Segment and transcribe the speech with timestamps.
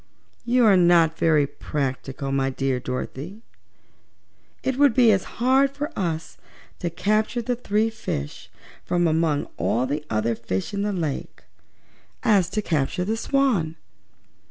[0.45, 2.49] "You are not very practical, Dorothy
[3.29, 3.41] dear.
[4.63, 6.39] It would be as hard for us
[6.79, 8.49] to capture the three fishes,
[8.83, 11.43] from among all the other fishes in the lake,
[12.23, 13.75] as to capture the Swan."